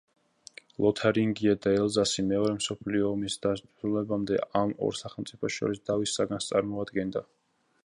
[0.85, 7.27] ლოთარინგია და ელზასი მეორე მსოფლიო ომის დასრულებამდე ამ ორ სახელმწიფოს შორის დავის საგანს წარმოადგენდა.